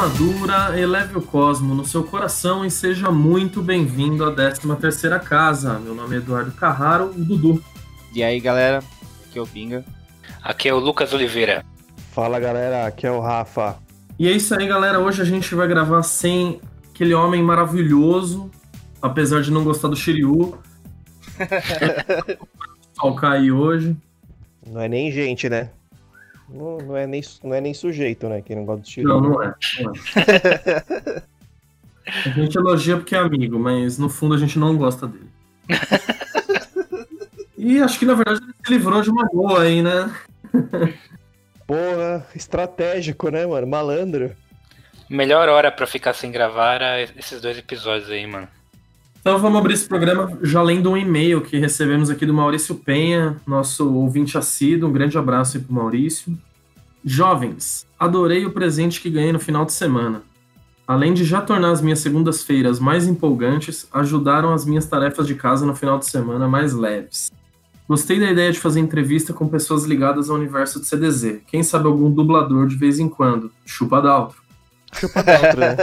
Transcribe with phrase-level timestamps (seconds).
[0.00, 5.78] armadura, eleve o cosmo no seu coração e seja muito bem-vindo à 13 terceira casa.
[5.78, 7.62] Meu nome é Eduardo Carraro, o Dudu.
[8.14, 8.82] E aí, galera,
[9.28, 9.84] aqui é o Pinga.
[10.42, 11.66] Aqui é o Lucas Oliveira.
[12.12, 13.76] Fala, galera, aqui é o Rafa.
[14.18, 14.98] E é isso aí, galera.
[14.98, 16.62] Hoje a gente vai gravar sem
[16.94, 18.50] aquele homem maravilhoso,
[19.02, 20.58] apesar de não gostar do Shiryu.
[22.96, 23.94] Falcar aí hoje.
[24.66, 25.68] Não é nem gente, né?
[26.52, 28.42] Não, não, é nem, não é nem sujeito, né?
[28.42, 29.08] Quem não gosta do Shiryu.
[29.08, 29.54] Não, não é.
[29.80, 31.22] Não é.
[32.26, 35.30] A gente elogia porque é amigo, mas no fundo a gente não gosta dele.
[37.62, 40.10] E acho que na verdade ele se livrou de uma boa aí, né?
[41.66, 43.66] Porra, estratégico, né, mano?
[43.66, 44.34] Malandro.
[45.10, 48.48] Melhor hora pra ficar sem gravar era esses dois episódios aí, mano.
[49.20, 53.36] Então vamos abrir esse programa já lendo um e-mail que recebemos aqui do Maurício Penha,
[53.46, 54.88] nosso ouvinte assíduo.
[54.88, 56.36] Um grande abraço aí pro Maurício.
[57.04, 60.22] Jovens, adorei o presente que ganhei no final de semana.
[60.86, 65.66] Além de já tornar as minhas segundas-feiras mais empolgantes, ajudaram as minhas tarefas de casa
[65.66, 67.30] no final de semana mais leves.
[67.86, 71.42] Gostei da ideia de fazer entrevista com pessoas ligadas ao universo de CDZ.
[71.46, 73.52] Quem sabe algum dublador de vez em quando.
[73.66, 74.40] Chupa Daltro.
[74.94, 75.76] Chupa dentro, né?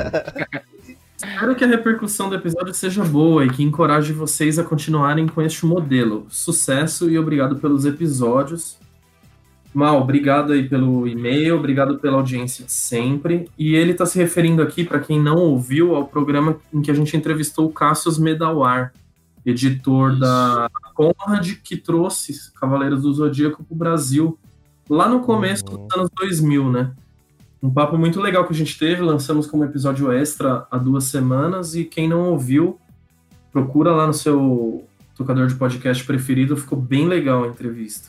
[1.18, 5.42] Espero que a repercussão do episódio seja boa e que encoraje vocês a continuarem com
[5.42, 6.28] este modelo.
[6.30, 8.78] Sucesso e obrigado pelos episódios.
[9.74, 13.50] Mal, obrigado aí pelo e-mail, obrigado pela audiência de sempre.
[13.58, 16.94] E ele está se referindo aqui, para quem não ouviu, ao programa em que a
[16.94, 18.94] gente entrevistou o Cassius Medawar,
[19.46, 20.20] editor Isso.
[20.20, 24.38] da Conrad, que trouxe Cavaleiros do Zodíaco para o Brasil,
[24.90, 25.88] lá no começo Uhum.
[25.88, 26.92] dos anos 2000, né?
[27.68, 31.76] Um papo muito legal que a gente teve, lançamos como episódio extra há duas semanas,
[31.76, 32.80] e quem não ouviu,
[33.52, 34.88] procura lá no seu
[35.18, 38.08] tocador de podcast preferido, ficou bem legal a entrevista.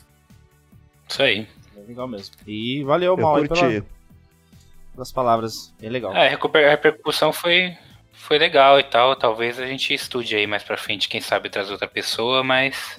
[1.09, 1.45] Isso aí.
[1.75, 2.35] É legal mesmo.
[2.47, 3.83] E valeu, Eu Mal, pela,
[4.93, 5.73] pelas palavras.
[5.77, 6.15] Bem legal.
[6.15, 7.75] É, a repercussão foi,
[8.13, 9.13] foi legal e tal.
[9.17, 12.97] Talvez a gente estude aí mais pra frente, quem sabe trazer outra pessoa, mas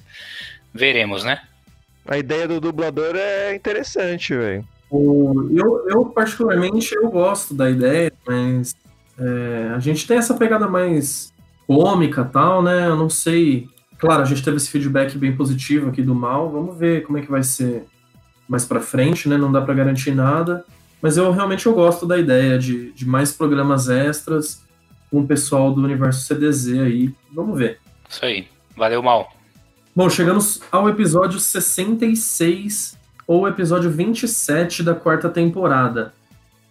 [0.74, 1.40] veremos, né?
[2.06, 4.68] A ideia do dublador é interessante, velho.
[4.92, 8.74] Eu, eu, particularmente, eu gosto da ideia, mas
[9.18, 11.32] é, a gente tem essa pegada mais
[11.66, 12.88] cômica tal, né?
[12.88, 13.68] Eu não sei.
[13.98, 16.50] Claro, a gente teve esse feedback bem positivo aqui do mal.
[16.50, 17.84] Vamos ver como é que vai ser
[18.48, 19.36] mais pra frente, né?
[19.36, 20.64] Não dá pra garantir nada.
[21.00, 24.64] Mas eu realmente eu gosto da ideia de, de mais programas extras
[25.10, 27.14] com o pessoal do universo CDZ aí.
[27.32, 27.78] Vamos ver.
[28.08, 28.48] Isso aí.
[28.76, 29.32] Valeu, mal.
[29.94, 32.96] Bom, chegamos ao episódio 66,
[33.30, 36.12] ou episódio 27 da quarta temporada.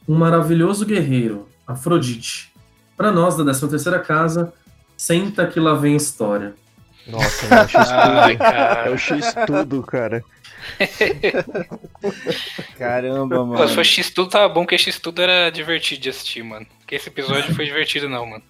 [0.05, 2.51] Um maravilhoso guerreiro, Afrodite.
[2.97, 4.51] Para nós, da 13ª casa,
[4.97, 6.53] senta que lá vem história.
[7.07, 8.43] Nossa, é o X Ai, tudo.
[8.43, 8.91] É cara.
[8.91, 10.21] o X tudo, cara.
[12.77, 13.67] Caramba, Pô, mano.
[13.69, 16.67] se for X-Tudo, tava bom que X-Tudo era divertido de assistir, mano.
[16.79, 18.43] Porque esse episódio foi divertido, não, mano.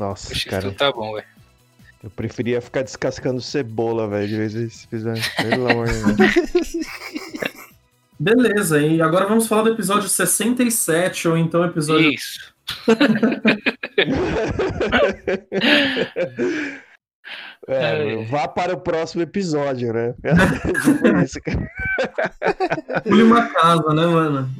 [0.00, 0.74] Nossa, O X-Tudo cara.
[0.74, 1.26] tá bom, velho.
[2.02, 5.22] Eu preferia ficar descascando cebola, velho, de vez em episódio.
[5.36, 6.32] Pelo amor de Deus.
[8.18, 12.12] Beleza, e agora vamos falar do episódio 67, ou então episódio.
[12.12, 12.52] Isso.
[17.68, 20.12] É, vá para o próximo episódio, né?
[23.04, 24.50] Pule uma casa, né, mano?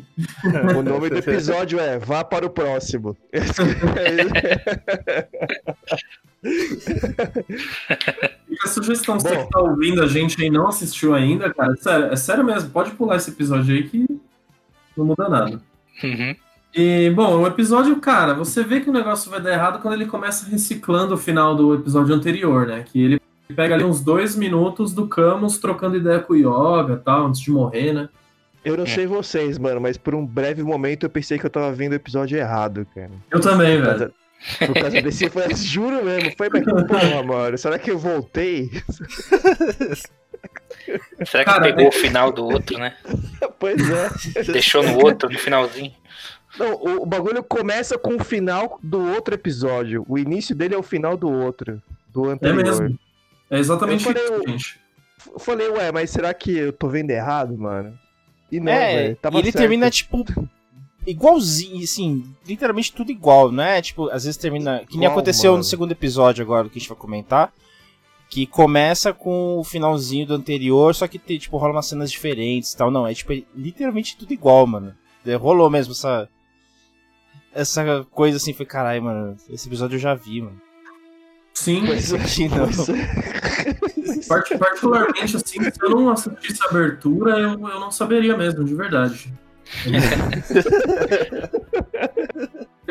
[0.78, 3.16] o nome do episódio é Vá para o próximo.
[8.48, 9.30] Fica a sugestão, se Bom.
[9.30, 12.16] você que tá ouvindo a gente aí e não assistiu ainda, cara, é sério, é
[12.16, 14.06] sério mesmo, pode pular esse episódio aí que
[14.96, 15.60] não muda nada.
[16.02, 16.34] Uhum.
[16.74, 20.06] E, bom, o episódio, cara, você vê que o negócio vai dar errado quando ele
[20.06, 22.82] começa reciclando o final do episódio anterior, né?
[22.90, 23.20] Que ele
[23.54, 27.40] pega ali uns dois minutos do Camus trocando ideia com o Yoga e tal, antes
[27.40, 28.08] de morrer, né?
[28.64, 31.72] Eu não sei vocês, mano, mas por um breve momento eu pensei que eu tava
[31.72, 33.10] vendo o episódio errado, cara.
[33.30, 34.12] Eu também, velho.
[34.58, 35.28] Por causa desse.
[35.30, 37.58] Foi, juro mesmo, foi mas porra, mano.
[37.58, 38.70] Será que eu voltei?
[41.24, 42.96] Será que Cara, pegou é- o final do outro, né?
[43.58, 44.42] Pois é.
[44.52, 45.92] Deixou no outro, no finalzinho.
[46.58, 50.04] Não, o, o bagulho começa com o final do outro episódio.
[50.08, 51.80] O início dele é o final do outro.
[52.08, 52.64] Do É anterior.
[52.64, 52.98] mesmo.
[53.48, 54.80] É exatamente Eu falei, isso, eu- gente.
[55.32, 57.96] Eu falei, ué, mas será que eu tô vendo errado, mano?
[58.50, 59.16] E não, é, velho.
[59.16, 59.62] Tava e ele certo.
[59.62, 60.24] termina, tipo,
[61.06, 63.80] igualzinho, assim, literalmente tudo igual, não é?
[63.82, 64.80] Tipo, às vezes termina.
[64.80, 65.58] Que nem Igual, aconteceu mano.
[65.58, 67.52] no segundo episódio agora, que a gente vai comentar.
[68.30, 72.76] Que começa com o finalzinho do anterior, só que tipo, rola umas cenas diferentes e
[72.76, 72.90] tal.
[72.90, 74.94] Não, é tipo, é literalmente tudo igual, mano.
[75.26, 76.28] É, Rolou mesmo essa.
[77.54, 79.36] Essa coisa assim, foi caralho, mano.
[79.50, 80.58] Esse episódio eu já vi, mano.
[81.52, 82.66] Sim, Pois é, Aqui não.
[84.58, 89.32] particularmente assim, se eu não assistisse a abertura, eu, eu não saberia mesmo, de verdade.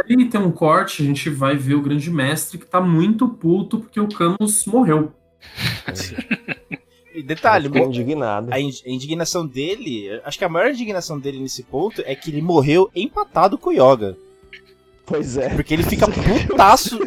[0.09, 3.79] aí tem um corte, a gente vai ver o grande mestre que tá muito puto
[3.79, 5.11] porque o Camus morreu.
[7.13, 8.47] E detalhe, mo- indignado.
[8.53, 12.29] a in- a indignação dele, acho que a maior indignação dele nesse ponto é que
[12.31, 14.15] ele morreu empatado com o Yoga.
[15.05, 15.49] Pois é.
[15.49, 16.99] Porque ele fica putaço,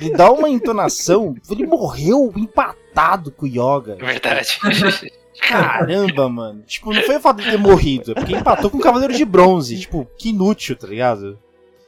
[0.00, 3.98] ele dá uma entonação, ele morreu empatado com o Yoga.
[4.00, 4.58] É verdade.
[5.40, 6.62] Caramba, mano.
[6.66, 9.24] Tipo, não foi o fato de ter morrido, é porque empatou com o Cavaleiro de
[9.24, 9.78] Bronze.
[9.78, 11.38] Tipo, que inútil, tá ligado?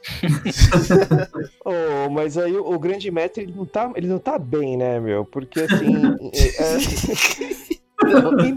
[1.67, 5.25] Oh, mas aí o, grande mestre ele não, tá, ele não tá bem, né, meu?
[5.25, 5.95] Porque assim.
[6.31, 7.75] é-
[8.45, 8.55] em,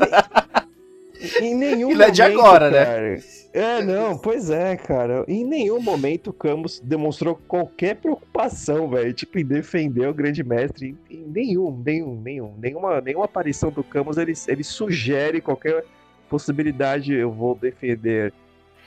[1.41, 2.85] em nenhum Ele é de momento, agora, né?
[2.85, 3.19] cara.
[3.53, 5.25] É, não, pois é, cara.
[5.27, 9.13] Em nenhum momento o Camus demonstrou qualquer preocupação, velho.
[9.13, 10.97] Tipo, em defender o grande mestre.
[11.11, 12.55] Em, em nenhum, nenhum, nenhum.
[12.59, 15.85] Nenhuma, nenhuma aparição do Camus ele, ele sugere qualquer
[16.29, 17.13] possibilidade.
[17.15, 18.33] Eu vou defender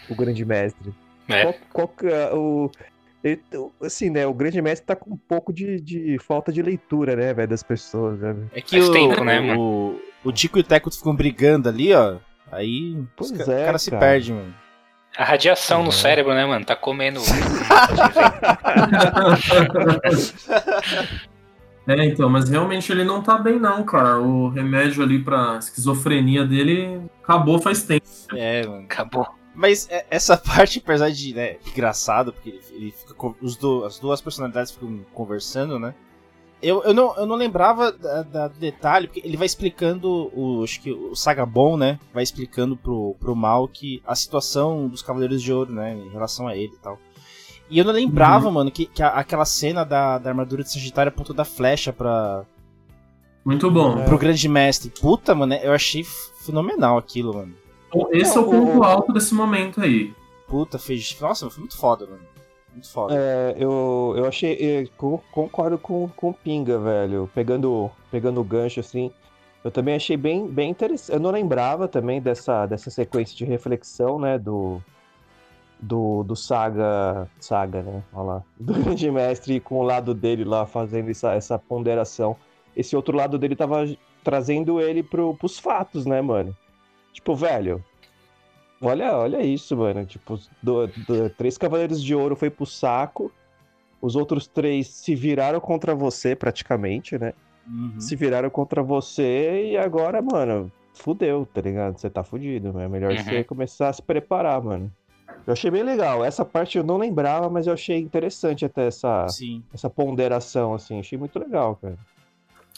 [0.09, 0.93] o grande mestre.
[1.27, 1.41] É.
[1.43, 2.69] Qual, qual que é o.
[3.23, 3.41] ele-
[3.81, 4.25] assim, né?
[4.27, 7.63] O grande mestre tá com um pouco de, de falta de leitura, né, velho, das
[7.63, 8.35] pessoas, né?
[8.53, 12.17] É que o, tempo, né, o, o Tico e o Teco ficam brigando ali, ó.
[12.51, 13.99] Aí Pois os ca- é, o cara se cara.
[14.01, 14.53] perde, mano.
[15.17, 15.85] A radiação Uhum.
[15.85, 16.63] no cérebro, né, mano?
[16.65, 17.19] Tá comendo.
[21.87, 24.19] É, então, mas realmente ele não tá bem, não, cara.
[24.19, 28.05] O remédio ali pra esquizofrenia dele acabou faz tempo.
[28.35, 28.83] É, mano.
[28.83, 29.27] Acabou.
[29.53, 33.97] Mas é- essa parte, apesar de, né, engraçado, porque ele, ele fica os do- as
[33.99, 35.93] duas personalidades ficam conversando, né?
[36.61, 40.63] Eu, eu, não, eu não lembrava da, da- do detalhe, porque ele vai explicando, o,
[40.63, 41.99] acho que o Sagabon, né?
[42.13, 45.95] Vai explicando pro, pro Mal que a situação dos Cavaleiros de Ouro, né?
[45.95, 46.99] Em relação a ele e tal.
[47.69, 51.09] E eu não lembrava, mano, que, que a- aquela cena da, da armadura de Sagitário
[51.09, 52.43] apontou da flecha pra,
[53.43, 53.97] Muito bom.
[53.99, 54.03] É.
[54.05, 54.91] pro Grande Mestre.
[55.01, 56.03] Puta, mano, eu achei
[56.45, 57.53] fenomenal aquilo, mano.
[58.11, 60.13] Esse é o ponto alto desse momento aí.
[60.47, 61.17] Puta, fez.
[61.19, 62.21] Nossa, foi muito foda, mano.
[62.83, 63.15] Foda.
[63.15, 64.53] É, eu, eu achei.
[64.59, 67.29] eu co- concordo com, com o Pinga, velho.
[67.33, 69.11] Pegando, pegando o gancho, assim.
[69.63, 71.13] Eu também achei bem, bem interessante.
[71.13, 74.37] Eu não lembrava também dessa, dessa sequência de reflexão, né?
[74.37, 74.81] Do.
[75.79, 77.27] Do, do Saga.
[77.39, 78.03] Saga, né?
[78.13, 78.43] Olha lá.
[78.59, 82.35] Do Grande Mestre com o lado dele lá fazendo essa, essa ponderação.
[82.75, 83.85] Esse outro lado dele tava
[84.23, 86.55] trazendo ele pro, pros fatos, né, mano?
[87.11, 87.83] Tipo, velho.
[88.81, 90.05] Olha, olha isso, mano.
[90.05, 93.31] Tipo, do- do- três Cavaleiros de Ouro foi pro saco.
[94.01, 97.33] Os outros três se viraram contra você, praticamente, né?
[97.67, 97.99] Uhum.
[97.99, 101.99] Se viraram contra você e agora, mano, fudeu, tá ligado?
[101.99, 103.23] Você tá fudido, é melhor Uhum.
[103.23, 104.91] você começar a se preparar, mano.
[105.45, 106.25] Eu achei bem legal.
[106.25, 109.63] Essa parte eu não lembrava, mas eu achei interessante até essa, Sim.
[109.71, 110.99] essa ponderação, assim.
[110.99, 111.97] Achei muito legal, cara.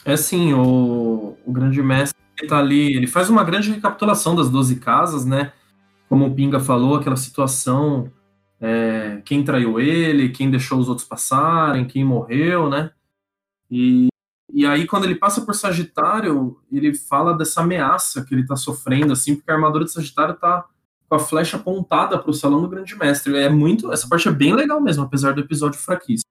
[0.04, 2.14] É assim, o, o grande mestre
[2.46, 5.52] tá ali, ele faz uma grande recapitulação das 12 casas, né?
[6.08, 8.10] Como o Pinga falou, aquela situação,
[8.60, 12.90] é, quem traiu ele, quem deixou os outros passarem, quem morreu, né?
[13.70, 14.08] E,
[14.52, 19.12] e aí, quando ele passa por Sagitário, ele fala dessa ameaça que ele tá sofrendo,
[19.12, 20.64] assim, porque a armadura de Sagitário tá
[21.08, 23.36] com a flecha apontada pro salão do grande mestre.
[23.36, 26.28] É muito, essa parte é bem legal mesmo, apesar do episódio fraquíssimo.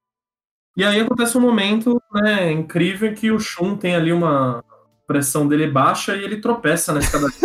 [0.76, 4.64] E aí acontece um momento né, incrível em que o Shun tem ali uma
[5.06, 7.28] pressão dele baixa e ele tropeça na escada.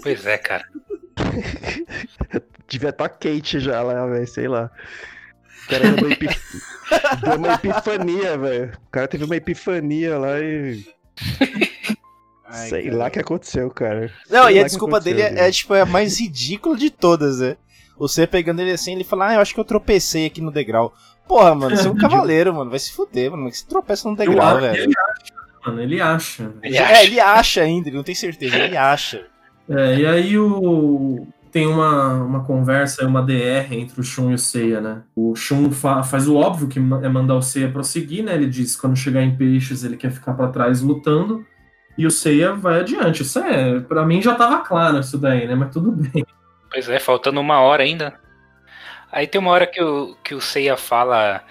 [0.00, 0.64] Pois é, cara.
[2.68, 4.70] Devia estar Kate já lá, velho, sei lá.
[5.64, 6.40] O cara deu uma, epif...
[7.22, 8.72] deu uma epifania, velho.
[8.86, 10.84] O cara teve uma epifania lá e.
[12.46, 12.96] Ai, sei cara.
[12.96, 14.10] lá o que aconteceu, cara.
[14.30, 16.90] Não, Sei e a que desculpa dele é, é, tipo, é a mais ridícula de
[16.90, 17.56] todas, né?
[17.98, 20.94] Você pegando ele assim, ele fala, ah, eu acho que eu tropecei aqui no degrau.
[21.26, 22.70] Porra, mano, você é um cavaleiro, mano.
[22.70, 23.52] Vai se fuder, mano.
[23.52, 24.84] Você tropeça no degrau, velho.
[24.84, 25.34] ele acha,
[25.66, 26.52] mano, ele acha.
[26.62, 27.02] Ele É, acha.
[27.04, 29.26] ele acha ainda, ele não tem certeza, ele acha.
[29.68, 31.26] É, e aí o...
[31.52, 35.02] tem uma, uma conversa, uma DR entre o Shun e o Seiya, né?
[35.14, 38.34] O Shun fa- faz o óbvio que é mandar o Seiya prosseguir, né?
[38.34, 41.44] Ele diz que quando chegar em peixes ele quer ficar pra trás lutando.
[41.96, 43.22] E o Seiya vai adiante.
[43.22, 45.54] Isso é, pra mim já tava claro isso daí, né?
[45.54, 46.24] Mas tudo bem.
[46.70, 48.14] Pois é, faltando uma hora ainda.
[49.10, 51.42] Aí tem uma hora que o, que o Seiya fala.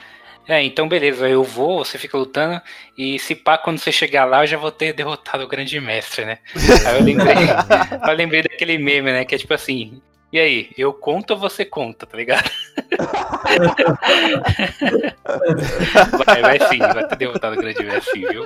[0.47, 2.61] É, então beleza, eu vou, você fica lutando,
[2.97, 6.23] e se pá, quando você chegar lá, eu já vou ter derrotado o grande mestre,
[6.23, 6.37] né?
[6.85, 7.35] Aí eu lembrei,
[8.07, 9.25] eu lembrei daquele meme, né?
[9.25, 10.01] Que é tipo assim,
[10.31, 12.49] e aí, eu conto ou você conta, tá ligado?
[16.25, 18.43] vai, vai sim, vai ter derrotado o grande mestre, sim, viu?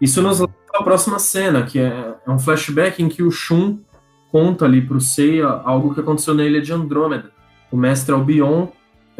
[0.00, 3.78] Isso nos leva à próxima cena, que é, é um flashback em que o Shun
[4.32, 7.30] conta ali pro Seiya algo que aconteceu na ilha de Andrômeda.
[7.70, 8.68] O mestre Albion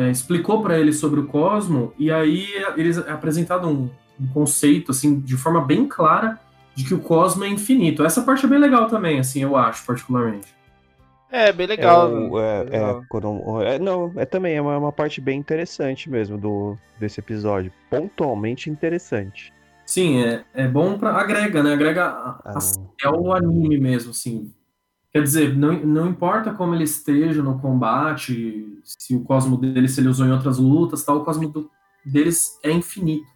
[0.01, 3.91] é, explicou para ele sobre o cosmo e aí eles apresentaram um,
[4.21, 6.39] um conceito assim de forma bem clara
[6.75, 8.05] de que o cosmo é infinito.
[8.05, 10.49] Essa parte é bem legal também, assim, eu acho particularmente.
[11.33, 12.09] É, bem legal.
[12.09, 13.01] É, o- é, legal.
[13.01, 17.21] é, quando- é, não, é também é uma, uma parte bem interessante mesmo do, desse
[17.21, 17.73] episódio.
[17.89, 19.53] Pontualmente interessante.
[19.87, 21.11] Sim, é, é bom pra.
[21.13, 21.73] agrega, né?
[21.75, 22.59] Agrega Ah, a-
[23.03, 24.53] é o anime mesmo, assim.
[25.13, 30.01] Quer dizer, não, não importa como ele esteja no combate, se o cosmo dele, se
[30.01, 31.71] ele usou em outras lutas, tal, o cosmo do-
[32.05, 33.27] deles é infinito.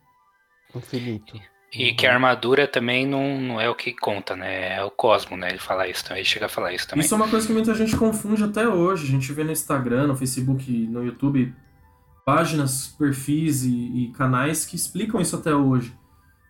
[0.74, 1.40] infinito.
[1.72, 4.76] E que a armadura também não, não é o que conta, né?
[4.76, 5.48] É o Cosmo, né?
[5.48, 6.18] Ele fala isso também.
[6.20, 7.04] Ele chega a falar isso também.
[7.04, 9.08] Isso é uma coisa que muita gente confunde até hoje.
[9.08, 11.52] A gente vê no Instagram, no Facebook, no YouTube,
[12.24, 15.92] páginas, perfis e, e canais que explicam isso até hoje.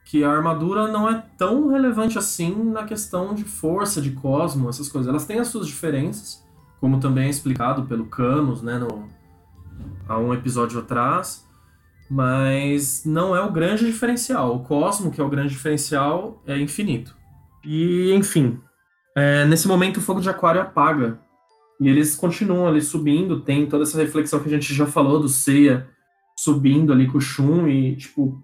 [0.05, 4.89] Que a armadura não é tão relevante assim na questão de força, de cosmo, essas
[4.89, 5.09] coisas.
[5.09, 6.45] Elas têm as suas diferenças,
[6.81, 9.09] como também é explicado pelo Camus, né, no,
[10.09, 11.45] há um episódio atrás.
[12.11, 14.55] Mas não é o grande diferencial.
[14.55, 17.17] O cosmo, que é o grande diferencial, é infinito.
[17.65, 18.61] E, enfim,
[19.17, 21.19] é, nesse momento o fogo de aquário apaga.
[21.81, 25.29] E eles continuam ali subindo, tem toda essa reflexão que a gente já falou do
[25.29, 25.89] Seiya
[26.37, 28.43] subindo ali com o Shun e, tipo,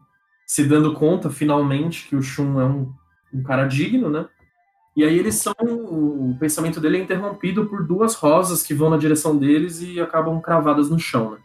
[0.51, 2.93] se dando conta finalmente que o Shun é um,
[3.33, 4.27] um cara digno, né?
[4.97, 5.55] E aí eles são.
[5.61, 10.41] O pensamento dele é interrompido por duas rosas que vão na direção deles e acabam
[10.41, 11.39] cravadas no chão, né?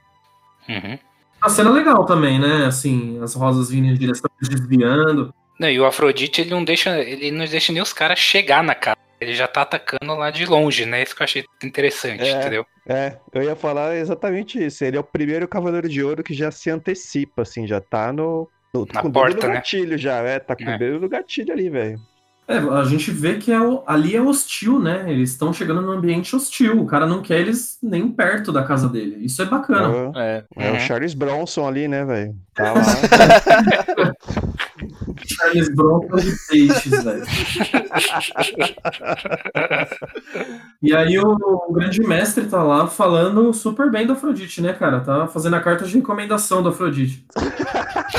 [0.67, 0.99] Uhum.
[1.39, 2.65] A cena legal também, né?
[2.65, 5.31] Assim, as rosas vindo em direção, desviando.
[5.59, 8.73] Não, e o Afrodite, ele não deixa, ele não deixa nem os caras chegar na
[8.73, 8.97] casa.
[9.21, 11.03] Ele já tá atacando lá de longe, né?
[11.03, 12.39] Isso que eu achei interessante, É.
[12.39, 12.65] entendeu?
[12.87, 14.83] É, eu ia falar exatamente isso.
[14.83, 18.49] Ele é o primeiro Cavaleiro de Ouro que já se antecipa, assim, já tá no.
[18.75, 19.55] No Na com o dedo porta, no né?
[19.55, 20.75] gatilho já, é, tá com É.
[20.75, 21.99] o dedo no gatilho ali, velho.
[22.47, 25.11] É, a gente vê que é ali é hostil, né?
[25.11, 26.79] Eles estão chegando num ambiente hostil.
[26.79, 29.17] O cara não quer eles nem perto da casa dele.
[29.25, 30.11] Isso é É, bacana.
[30.15, 30.43] É.
[30.55, 30.77] é Uhum.
[30.77, 32.35] o Charles Bronson ali, né, velho?
[32.53, 32.83] Tá lá.
[35.25, 37.23] Charles Bronson de peixes, velho.
[40.83, 41.35] E aí o,
[41.67, 44.99] o grande mestre tá lá falando super bem do Afrodite, né, cara?
[44.99, 47.25] Tá fazendo a carta de recomendação do Afrodite.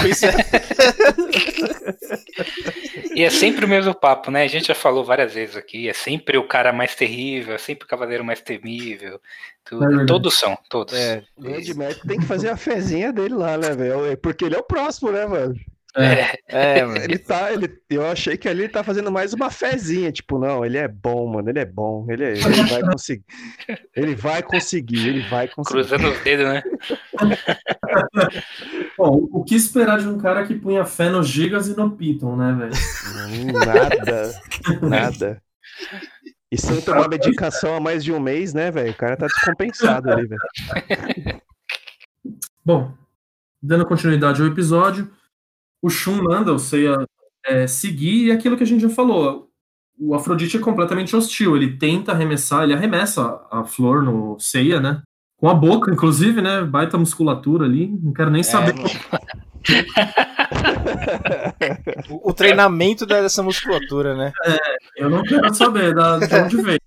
[0.00, 0.34] Pois é.
[3.16, 4.42] E é sempre o mesmo papo, né?
[4.42, 5.88] A gente já falou várias vezes aqui.
[5.88, 9.18] É sempre o cara mais terrível, é sempre o cavaleiro mais temível.
[9.64, 10.02] tudo.
[10.02, 10.92] É todos são, todos.
[10.92, 11.22] É.
[11.34, 11.74] O grande
[12.06, 14.18] tem que fazer a fezinha dele lá, né, velho?
[14.18, 15.54] Porque ele é o próximo, né, mano?
[15.96, 17.02] É, É, mano.
[17.02, 20.62] Ele tá, ele, eu achei que ali ele tá fazendo mais uma fezinha, tipo, não,
[20.62, 23.24] ele é bom, mano, ele é bom, ele, é- ele vai conseguir,
[23.96, 25.72] ele vai conseguir, ele vai conseguir.
[25.72, 26.62] Cruzando os dedos, né?
[28.96, 32.36] Bom, o que esperar de um cara que punha fé no Gigas e no Python,
[32.36, 33.52] né, velho?
[33.52, 34.40] Nada,
[34.82, 35.42] nada.
[36.50, 38.92] E sem tomar medicação há mais de um mês, né, velho?
[38.92, 41.40] O cara tá descompensado ali, velho.
[42.64, 42.94] Bom,
[43.62, 45.10] dando continuidade ao episódio,
[45.82, 46.96] o Shun manda o Seiya
[47.44, 49.50] é, seguir e aquilo que a gente já falou.
[49.98, 51.56] O Afrodite é completamente hostil.
[51.56, 55.02] Ele tenta arremessar, ele arremessa a flor no Seiya, né?
[55.46, 56.64] Com a boca, inclusive, né?
[56.64, 57.86] Baita musculatura ali.
[58.02, 58.74] Não quero nem saber.
[58.74, 58.88] mano.
[62.08, 64.32] O, o treinamento dessa musculatura, né?
[64.96, 66.80] Eu não quero saber da, de onde veio.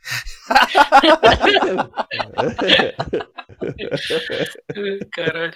[5.13, 5.53] Caralho.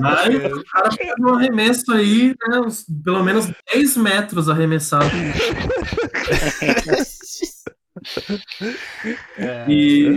[0.00, 2.58] Mas o cara fez um arremesso aí, né?
[2.60, 5.10] uns- pelo menos 10 metros arremessado.
[9.68, 10.08] E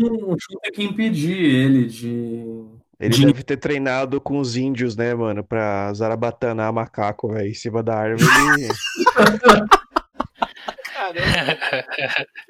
[0.00, 2.64] o Shun tem que impedir ele de.
[2.98, 7.54] Ele De- deve ter treinado com os índios, né, mano, pra zarabatanar macaco, velho, em
[7.54, 8.24] cima da árvore.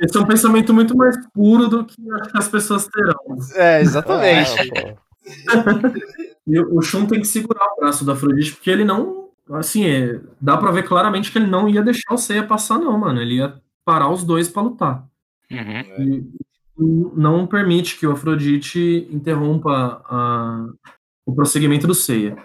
[0.01, 3.17] Esse é um pensamento muito mais puro do que acho que as pessoas terão.
[3.55, 4.51] É, exatamente.
[4.91, 4.95] Ah.
[6.47, 9.31] E o Shun tem que segurar o braço do Afrodite, porque ele não.
[9.53, 12.99] Assim, é, dá pra ver claramente que ele não ia deixar o Seiya passar, não,
[12.99, 13.19] mano.
[13.23, 15.07] Ele ia parar os dois pra lutar.
[15.50, 16.33] Uhum.
[16.79, 20.67] E não permite que o Afrodite interrompa a-
[21.26, 22.37] o prosseguimento do Seiya.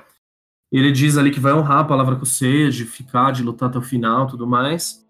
[0.72, 3.70] Ele diz ali que vai honrar a palavra com o Seiya, de ficar, de lutar
[3.70, 5.04] até o final tudo mais.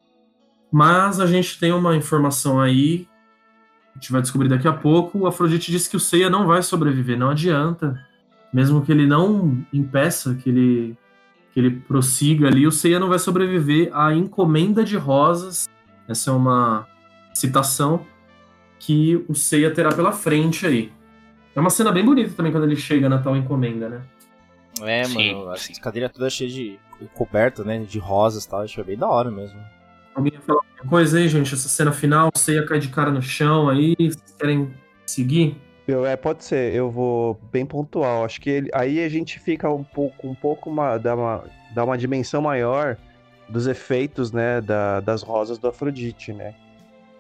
[0.72, 3.08] Mas a gente tem uma informação aí,
[3.94, 5.20] a gente vai descobrir daqui a pouco.
[5.20, 8.00] O Afrodite disse que o Seiya não vai sobreviver, não adianta.
[8.54, 10.98] Mesmo que ele não impeça que ele,
[11.54, 15.69] que ele prossiga ali, o Seiya não vai sobreviver à encomenda de rosas.
[16.10, 16.88] Essa é uma
[17.34, 18.06] citação
[18.80, 20.92] que o Seiya terá pela frente aí.
[21.56, 24.02] É uma cena bem bonita também quando ele chega na tal encomenda, né?
[24.82, 25.58] É, Sim, mano.
[25.58, 25.74] sim.
[25.74, 26.80] As cadeiras todas cheias de
[27.14, 27.80] coberta, né?
[27.80, 28.62] De rosas e tal.
[28.62, 29.60] Acho bem da hora mesmo.
[30.16, 31.54] Alguém ia falar alguma coisa aí, gente?
[31.54, 34.74] Essa cena final, o Seiya cai de cara no chão aí, vocês querem
[35.06, 35.56] seguir?
[35.88, 38.24] Eu, é, pode ser, eu vou bem pontual.
[38.24, 41.84] Acho que ele- aí a gente fica um pouco, um pouco uma, dá, uma, dá
[41.84, 42.96] uma dimensão maior
[43.50, 46.54] dos efeitos, né, da- das rosas do Afrodite, né?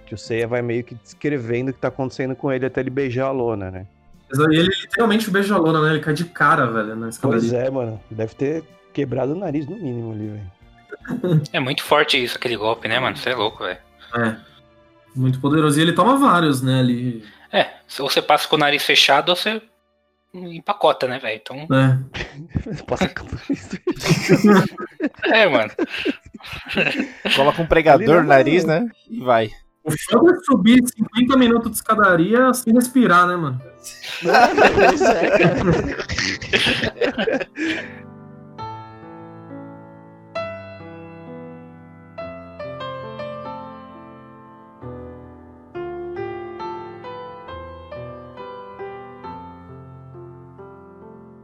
[0.05, 2.89] Que o Seiya vai meio que descrevendo o que tá acontecendo com ele até ele
[2.89, 3.85] beijar a lona, né?
[4.29, 5.89] Mas aí Ele literalmente beija a lona, né?
[5.89, 7.57] Ele cai de cara, velho, na Pois escadaria.
[7.67, 7.99] é, mano.
[8.11, 10.51] Deve ter quebrado o nariz no mínimo ali, velho.
[11.53, 13.17] É muito forte isso, aquele golpe, né, mano?
[13.17, 13.79] Você é louco, velho.
[14.15, 14.35] É.
[15.15, 15.79] Muito poderoso.
[15.79, 16.79] E ele toma vários, né?
[16.79, 17.23] Ali.
[17.51, 19.59] É, se você passa com o nariz fechado, você
[20.33, 21.41] empacota, né, velho?
[21.41, 22.83] Então, É.
[22.83, 23.11] Passa
[25.25, 25.71] é, mano.
[27.35, 28.87] Coloca um pregador no nariz, né?
[29.09, 29.49] E vai.
[29.83, 33.59] O foda é subir 50 minutos de escadaria sem respirar, né, mano?
[34.21, 35.61] Pois é, cara.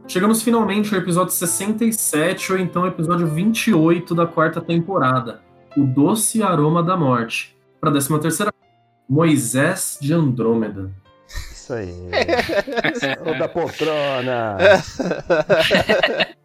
[0.08, 5.40] Chegamos finalmente ao episódio 67, ou então episódio 28 da quarta temporada.
[5.76, 7.56] O Doce Aroma da Morte.
[7.80, 8.52] Pra 13 terceira,
[9.08, 10.92] Moisés de Andrômeda.
[11.26, 11.92] Isso aí.
[13.20, 14.56] o da poltrona.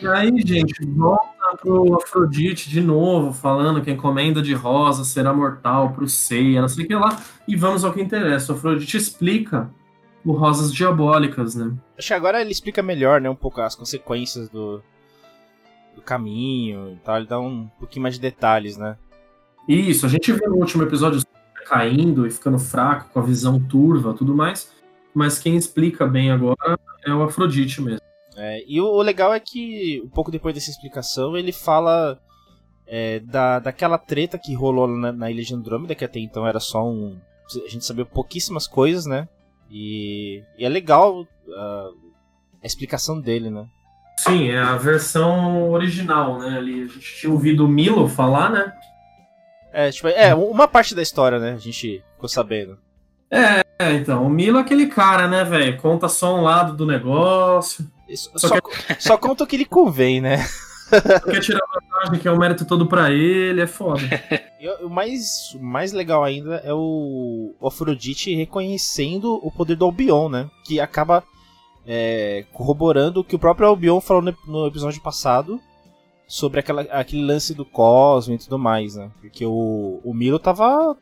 [0.00, 5.32] E aí, gente, volta pro Afrodite de novo, falando que a encomenda de rosa será
[5.32, 7.16] mortal pro Seiya, não sei o que lá.
[7.46, 8.52] E vamos ao que interessa.
[8.52, 9.70] O Afrodite explica
[10.24, 11.74] o Rosas Diabólicas, né?
[11.98, 13.30] Acho que agora ele explica melhor, né?
[13.30, 14.82] Um pouco as consequências do,
[15.94, 17.16] do caminho e tal.
[17.16, 18.96] Ele dá um pouquinho mais de detalhes, né?
[19.68, 21.22] Isso, a gente viu no último episódio
[21.66, 24.72] caindo e ficando fraco, com a visão turva tudo mais.
[25.14, 28.00] Mas quem explica bem agora é o Afrodite mesmo.
[28.36, 32.18] É, e o, o legal é que, um pouco depois dessa explicação, ele fala
[32.86, 36.58] é, da, daquela treta que rolou na, na Ilha de Andrômeda, que até então era
[36.58, 37.18] só um.
[37.64, 39.28] A gente sabia pouquíssimas coisas, né?
[39.70, 41.90] E, e é legal ah,
[42.62, 43.66] a explicação dele, né?
[44.18, 46.58] Sim, é a versão original, né?
[46.58, 48.72] Ali a gente tinha ouvido o Milo falar, né?
[49.72, 51.52] É, tipo, é, uma parte da história, né?
[51.52, 52.76] A gente ficou sabendo.
[53.30, 53.62] É,
[53.94, 55.76] então, o Milo é aquele cara, né, velho?
[55.78, 57.88] Conta só um lado do negócio.
[58.08, 58.56] Isso- Só Só,
[58.98, 60.44] só conta o que lhe convém, né?
[61.30, 64.02] Quer tirar vantagem, que é o mérito todo pra ele, é foda.
[64.60, 70.28] E o mais, mais legal ainda é o, o Afrodite reconhecendo o poder do Albion,
[70.28, 70.50] né?
[70.66, 71.24] Que acaba
[71.86, 75.58] é, corroborando o que o próprio Albion falou no, no episódio passado
[76.28, 79.10] sobre aquela, aquele lance do Cosmo e tudo mais, né?
[79.20, 80.94] Porque o, o Milo tava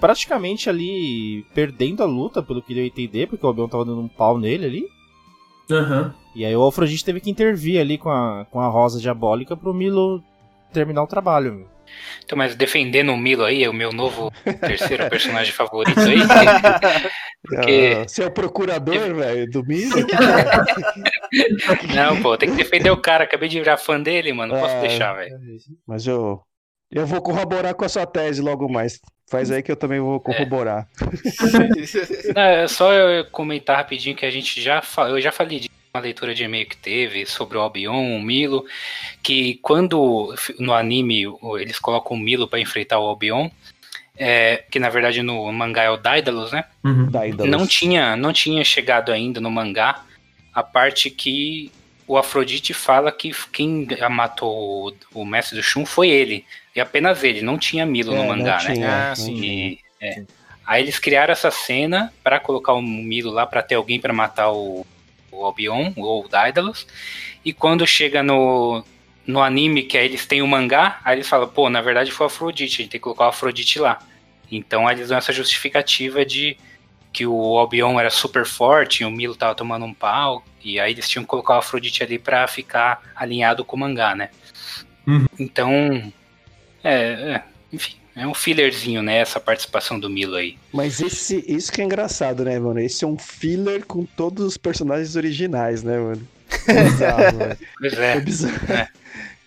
[0.00, 4.00] praticamente ali perdendo a luta, pelo que deu a entender, porque o Albion tava dando
[4.00, 4.88] um pau nele ali.
[5.70, 6.14] Aham.
[6.34, 9.74] E aí o Afrodite teve que intervir ali com a, com a rosa diabólica pro
[9.74, 10.22] Milo
[10.72, 11.68] terminar o trabalho.
[12.24, 16.18] Então, mas defendendo o Milo aí, é o meu novo terceiro personagem favorito aí.
[17.42, 19.94] Porque- Ah, Você é o procurador, velho, do Milo?
[21.94, 23.24] Não, pô, tem que defender o cara.
[23.24, 24.54] Acabei de virar fã dele, mano.
[24.54, 24.80] Não posso É.
[24.80, 25.34] deixar, velho.
[25.86, 26.40] Mas eu,
[26.90, 28.98] eu vou corroborar com a sua tese logo mais.
[29.30, 30.86] Faz aí que eu também vou corroborar.
[32.34, 35.68] Não, é só eu comentar rapidinho que a gente já fa- eu já falei de
[35.92, 38.64] uma leitura de e-mail que teve sobre o Albion, o Milo,
[39.22, 41.24] que quando no anime
[41.58, 43.48] eles colocam o Milo pra enfrentar o Albion,
[44.16, 46.64] é, que na verdade no mangá é o Daedalus, né?
[46.84, 47.10] Uhum.
[47.10, 47.50] Daedalus.
[47.50, 50.02] Não tinha, não tinha chegado ainda no mangá
[50.52, 51.70] a parte que
[52.06, 56.44] o Afrodite fala que quem matou o, o mestre do Shun foi ele.
[56.74, 58.74] E apenas ele, não tinha Milo É, no não mangá, né?
[58.74, 59.40] tinha, Ah, sim.
[59.40, 60.24] E, é.
[60.66, 64.50] Aí eles criaram essa cena pra colocar o Milo lá pra ter alguém pra matar
[64.50, 64.86] o,
[65.30, 66.86] o Albion ou o Daedalus.
[67.44, 68.84] E quando chega no,
[69.26, 72.26] no anime, que aí eles têm o mangá, aí eles falam, pô, na verdade foi
[72.26, 73.98] o Afrodite, a gente tem que colocar o Afrodite lá.
[74.50, 76.56] Então aí eles dão essa justificativa de
[77.12, 80.44] que o Albion era super forte e o Milo tava tomando um pau.
[80.62, 84.14] E aí eles tinham que colocar o Afrodite ali pra ficar alinhado com o mangá,
[84.14, 84.30] né?
[85.06, 85.26] Uhum.
[85.38, 86.12] Então,
[86.82, 89.18] é, é, enfim, é um fillerzinho, né?
[89.18, 90.58] Essa participação do Milo aí.
[90.72, 92.80] Mas esse, isso que é engraçado, né, mano?
[92.80, 96.28] Esse é um filler com todos os personagens originais, né, mano?
[96.66, 97.58] É bizarro, velho.
[97.78, 98.20] Pois É é.
[98.20, 98.72] bizarro.
[98.72, 98.88] É.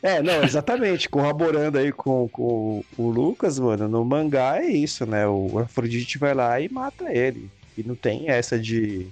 [0.03, 1.07] É, não, exatamente.
[1.07, 5.27] Corroborando aí com, com o Lucas, mano, no mangá é isso, né?
[5.27, 7.49] O Afrodite vai lá e mata ele.
[7.77, 9.07] E não tem essa de.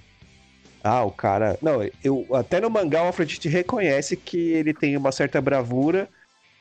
[0.82, 1.56] Ah, o cara.
[1.62, 6.08] Não, eu até no mangá o Afrodite reconhece que ele tem uma certa bravura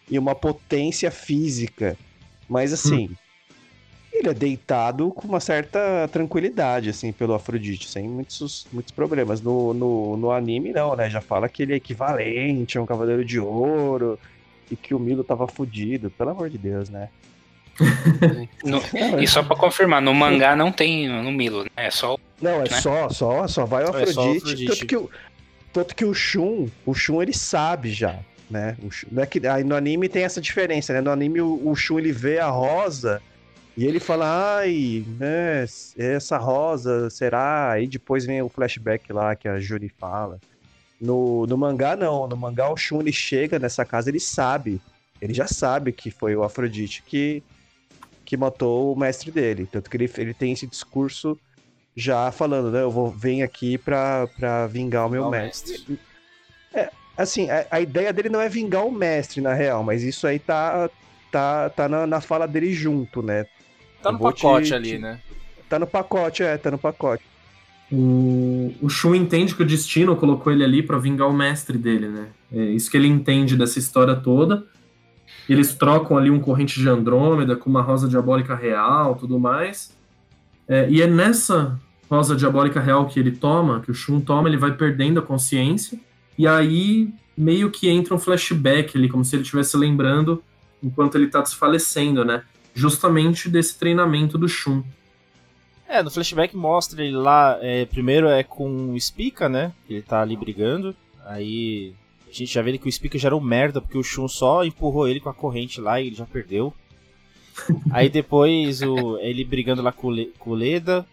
[0.09, 1.97] e uma potência física.
[2.49, 3.09] Mas assim,
[4.11, 9.39] ele é deitado com uma certa tranquilidade, assim, pelo Afrodite, sem muitos, muitos problemas.
[9.41, 11.09] No, no, no anime, não, né?
[11.09, 14.19] Já fala que ele é equivalente a um Cavaleiro de Ouro
[14.71, 17.09] e que o Milo tava fudido, pelo amor de Deus, né?
[18.63, 21.69] No- é, e só pra confirmar, no mangá não tem no Milo, né?
[21.77, 22.15] É só.
[22.15, 22.81] o- não, é né?
[22.81, 24.37] só, só, só vai o É só o Afrodite.
[24.37, 24.65] Afrodite.
[24.67, 25.09] Tanto, que o,
[25.71, 28.75] tanto que o Shun, o Shun ele sabe já, né?
[28.83, 31.01] O Shun, não é que, aí no anime tem essa diferença, né?
[31.01, 33.21] No anime o, o Shun ele vê a rosa
[33.77, 35.65] E ele fala, ai, né,
[35.97, 37.71] essa rosa, será?
[37.71, 40.39] Aí depois vem o flashback lá que a Juri fala.
[40.99, 42.27] No, no mangá, não.
[42.27, 44.81] No mangá, o Shun ele chega nessa casa, ele sabe.
[45.21, 47.41] Ele já sabe que foi o Afrodite que,
[48.25, 49.65] que matou o mestre dele.
[49.65, 51.39] Tanto que ele, ele tem esse discurso
[51.95, 52.81] já falando, né?
[52.81, 55.71] Eu vou vir aqui pra, pra vingar o meu mestre.
[55.71, 55.99] mestre.
[56.73, 56.89] É,
[57.21, 60.39] assim, a, a ideia dele não é vingar o mestre, na real, mas isso aí
[60.39, 60.89] tá,
[61.31, 63.45] tá, tá na, na fala dele junto, né?
[64.01, 65.19] Tá no te- pacote te- ali, né?
[65.67, 67.23] Tá no pacote, é, tá no pacote.
[67.91, 72.07] O, o Shun entende que o destino colocou ele ali pra vingar o mestre dele,
[72.07, 72.27] né?
[72.51, 74.63] É isso que ele entende dessa história toda.
[75.47, 79.91] Eles trocam ali um corrente de Andrômeda com uma rosa diabólica real, tudo mais.
[80.67, 81.79] É, e é nessa
[82.09, 85.99] rosa diabólica real que ele toma, que o Shun toma, ele vai perdendo a consciência.
[86.39, 90.41] E aí meio que entra um flashback ali, como se ele estivesse lembrando
[90.81, 92.43] enquanto ele tá desfalecendo, né?
[92.73, 94.81] Justamente desse treinamento do Shun.
[95.85, 99.73] É, no flashback mostra ele lá, é, primeiro é com o Spica, né?
[99.89, 100.95] Ele tá ali brigando.
[101.25, 101.93] Aí
[102.29, 104.63] a gente já vê que o Spica já era um merda, porque o Shun só
[104.63, 106.73] empurrou ele com a corrente lá e ele já perdeu.
[107.91, 111.05] Aí depois o, ele brigando lá com o, Le, com o Leda.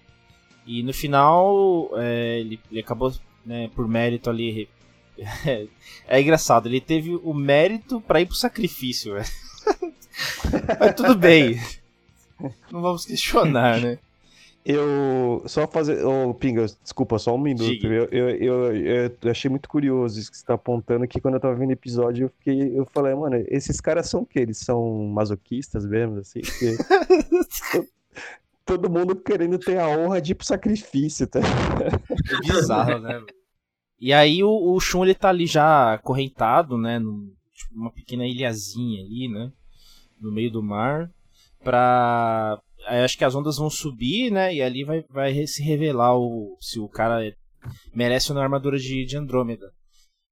[0.65, 3.12] E no final é, ele, ele acabou,
[3.45, 4.69] né, por mérito ali.
[5.18, 5.66] É,
[6.09, 9.26] é engraçado, ele teve o mérito pra ir pro sacrifício, velho.
[10.81, 11.61] Mas tudo bem.
[12.70, 13.98] Não vamos questionar, né?
[14.64, 16.05] Eu só fazer.
[16.05, 17.87] Ô, Pinga, desculpa, só um minuto.
[17.87, 18.76] Eu, eu, eu,
[19.22, 21.72] eu achei muito curioso isso que você tá apontando que quando eu tava vendo o
[21.72, 22.76] episódio, eu fiquei.
[22.76, 24.40] Eu falei, mano, esses caras são o quê?
[24.40, 26.40] Eles são masoquistas mesmo, assim?
[26.40, 26.76] Porque
[27.72, 27.88] to-
[28.66, 31.38] todo mundo querendo ter a honra de ir pro sacrifício, tá?
[31.38, 33.22] É bizarro, né?
[34.01, 36.99] E aí o, o Shun ele tá ali já acorrentado, né?
[36.99, 39.51] Num, tipo, uma pequena ilhazinha ali, né?
[40.21, 41.11] No meio do mar.
[41.63, 42.61] Pra.
[42.87, 44.55] aí acho que as ondas vão subir, né?
[44.55, 47.21] E ali vai, vai se revelar o, se o cara
[47.95, 49.73] merece uma armadura de, de Andrômeda.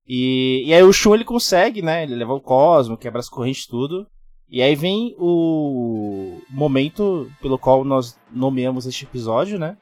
[0.06, 2.02] E, e aí o Shun ele consegue, né?
[2.02, 4.06] Ele leva o Cosmo, quebra as correntes tudo.
[4.48, 9.76] E aí vem o momento pelo qual nós nomeamos este episódio, né?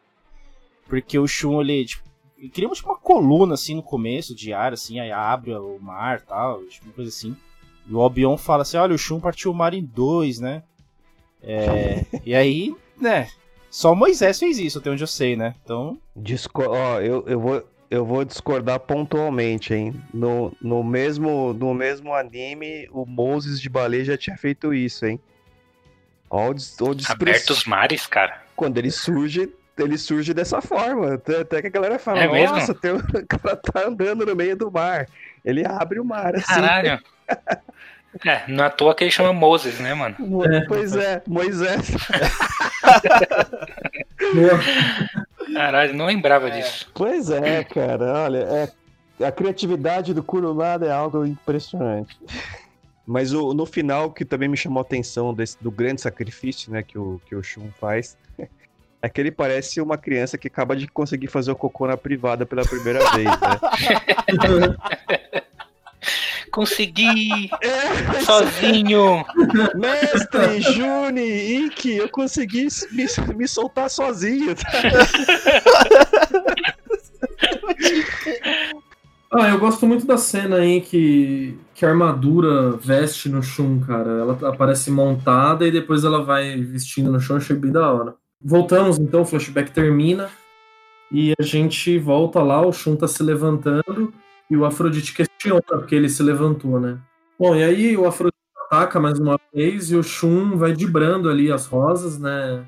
[0.88, 2.12] Porque o Shun ele, tipo,
[2.42, 6.18] ele cria tipo, uma coluna assim no começo de ar, assim, aí abre o mar
[6.18, 7.37] e tal, tipo, uma coisa assim.
[7.87, 10.64] E o Albion fala assim: olha, o Shun partiu o mar em dois, né?
[11.40, 13.28] É, e aí, né?
[13.70, 15.55] Só Moisés fez isso, até onde eu sei, né?
[15.62, 15.96] Então.
[16.16, 16.62] Disco...
[16.66, 19.94] Ó, eu, eu, vou, eu vou discordar pontualmente, hein?
[20.12, 25.18] No, no, mesmo, no mesmo anime, o Moses de Baleia já tinha feito isso, hein?
[26.28, 28.42] Ó, o, o despre- Abertos mares, cara.
[28.57, 31.14] Quando ele surge, ele surge dessa forma.
[31.14, 32.54] Até, até que a galera fala, É mesmo?
[32.56, 35.06] nossa, tem um- o cara tá andando no meio do mar.
[35.44, 36.44] Ele abre o mar, assim.
[36.46, 36.98] Caralho.
[38.26, 40.14] É, não é à toa que ele chama Moses, né, mano?
[40.18, 40.66] Mo- É.
[40.66, 41.92] Pois é, Moisés.
[45.54, 46.90] Caralho, não lembrava disso.
[46.94, 48.38] Pois é, cara, olha,
[49.18, 52.16] é, a criatividade do Kurumada é algo impressionante.
[53.06, 56.82] Mas o, no final, que também me chamou a atenção desse, do grande sacrifício né,
[56.82, 58.16] que, o, que o Shun faz,
[59.02, 62.46] é que ele parece uma criança que acaba de conseguir fazer o cocô na privada
[62.46, 63.60] pela primeira vez, né?
[66.52, 67.50] Consegui!
[67.62, 69.24] É, Sozinho!
[69.74, 74.54] mestre, Juni, Ikki, eu consegui me, me soltar sozinho.
[79.34, 84.10] Ah, eu gosto muito da cena aí que, que a armadura veste no Shun, cara.
[84.10, 88.14] Ela aparece montada e depois ela vai vestindo no chão, achei bem da hora.
[88.44, 90.28] Voltamos então, o flashback termina
[91.11, 94.12] e a gente volta lá, o Shun tá se levantando
[94.50, 96.98] e o Afrodite questiona porque ele se levantou, né?
[97.38, 101.52] Bom, e aí o Afrodite ataca mais uma vez e o Shun vai dibrando ali
[101.52, 102.64] as rosas, né?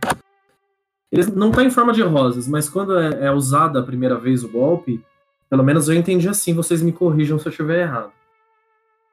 [1.10, 4.44] Ele não tá em forma de rosas, mas quando é, é usada a primeira vez
[4.44, 5.02] o golpe,
[5.48, 8.12] pelo menos eu entendi assim, vocês me corrijam se eu estiver errado.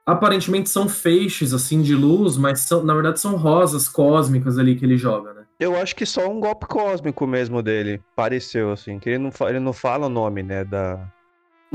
[0.05, 4.83] Aparentemente são feixes assim de luz, mas são, na verdade são rosas cósmicas ali que
[4.83, 5.40] ele joga, né?
[5.61, 8.03] Eu acho que só um golpe cósmico mesmo dele.
[8.15, 8.97] Pareceu, assim.
[8.99, 10.65] Que ele não, ele não fala o nome, né?
[10.65, 10.95] Da,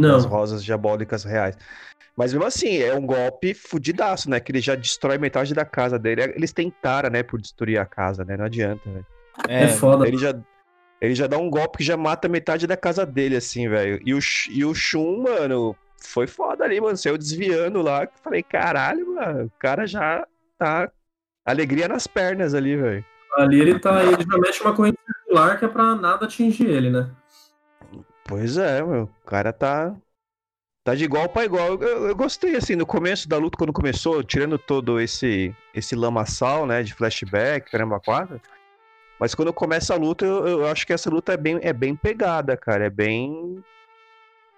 [0.02, 1.56] das Não, rosas diabólicas reais.
[2.16, 4.40] Mas mesmo assim, é um golpe fudidaço, né?
[4.40, 6.22] Que ele já destrói metade da casa dele.
[6.34, 7.22] Eles têm tara, né?
[7.22, 8.36] Por destruir a casa, né?
[8.36, 9.06] Não adianta, velho.
[9.46, 10.08] é, É, foda.
[10.08, 10.34] Ele já,
[11.00, 14.00] ele já dá um golpe que já mata metade da casa dele, assim, velho.
[14.04, 14.18] E o,
[14.50, 16.96] e o Shun, mano, foi foda ali, mano.
[16.96, 18.08] Saiu desviando lá.
[18.22, 19.44] Falei, caralho, mano.
[19.46, 20.26] O cara já
[20.58, 20.90] tá.
[21.44, 23.04] Alegria nas pernas ali, velho.
[23.34, 26.90] Ali ele tá, ele já mexe uma corrente circular que é pra nada atingir ele,
[26.90, 27.10] né?
[28.24, 29.04] Pois é, meu.
[29.04, 29.94] O cara tá.
[30.84, 31.74] Tá de igual pra igual.
[31.74, 36.64] Eu, eu- gostei, assim, no começo da luta, quando começou, tirando todo esse esse lamaçal,
[36.66, 38.40] né, de flashback, caramba, quatro.
[39.18, 41.94] Mas quando começa a luta, eu, eu acho que essa luta é bem, é bem
[41.96, 42.84] pegada, cara.
[42.86, 43.62] É bem.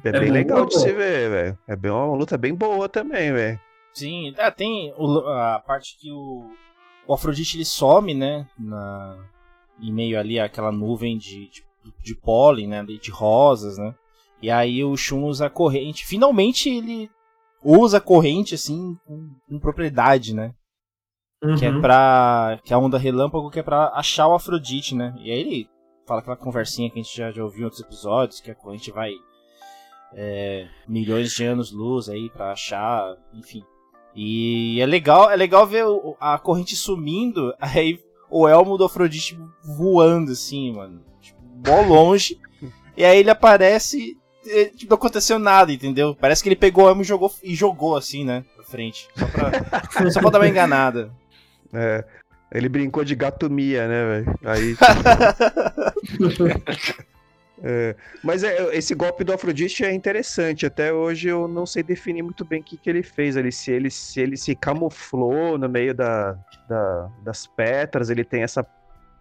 [0.04, 1.58] É, É bem legal boa, de se ver, velho.
[1.66, 3.60] É bem uma luta bem boa também, velho.
[3.94, 6.50] Sim, é, tem o- a parte que o,
[7.08, 8.46] o Afrodite ele some, né?
[8.58, 9.16] Na,
[9.80, 11.64] em meio ali àquela nuvem de, de,
[12.04, 12.84] de pólen, né?
[12.84, 13.94] De, rosas, né?
[14.40, 16.06] E aí o Shun usa a corrente.
[16.06, 17.10] Finalmente ele
[17.64, 20.54] usa a corrente, assim, com, com propriedade, né?
[21.56, 21.80] Que é Uhum.
[21.80, 22.58] pra.
[22.64, 25.14] Que é a onda relâmpago, que é pra achar o Afrodite, né?
[25.18, 25.68] E aí ele
[26.06, 28.90] fala aquela conversinha que a gente já, já ouviu em outros episódios, que a corrente
[28.90, 29.12] vai.
[30.14, 33.62] é, milhões de anos-luz aí pra achar, enfim.
[34.20, 35.84] E é legal, é legal ver
[36.18, 41.00] a corrente sumindo, aí o elmo do Afrodite voando, assim, mano.
[41.20, 42.36] Tipo, mó longe.
[42.96, 44.18] e aí ele aparece.
[44.44, 46.16] E, tipo, não aconteceu nada, entendeu?
[46.16, 48.44] Parece que ele pegou o elmo e jogou, e jogou assim, né?
[48.56, 49.08] Pra frente.
[49.14, 51.12] Só pra, só pra dar uma enganada.
[51.72, 52.04] É.
[52.50, 54.38] Ele brincou de gato Mia, né, velho?
[54.44, 54.76] Aí.
[57.62, 60.64] É, mas é, esse golpe do Afrodite é interessante.
[60.66, 63.50] Até hoje eu não sei definir muito bem o que, que ele fez ali.
[63.50, 66.32] Se ele se, ele se camuflou no meio da,
[66.68, 68.64] da- das pedras, ele tem essa,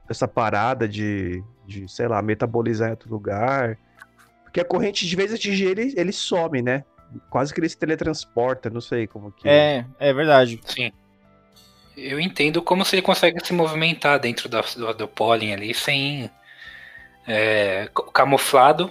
[0.09, 3.77] essa parada de, de, sei lá, metabolizar em outro lugar.
[4.43, 6.83] Porque a corrente, de vez atingir ele, ele some, né?
[7.29, 9.47] Quase que ele se teletransporta, não sei como que.
[9.47, 10.59] É, é verdade.
[10.65, 10.91] Sim.
[11.95, 16.29] Eu entendo como se ele consegue se movimentar dentro do, do, do pólen ali sem
[17.27, 18.89] é, ca- camuflado